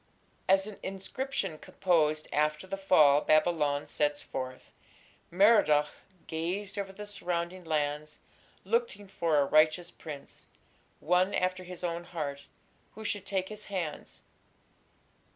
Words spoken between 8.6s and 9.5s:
looking for a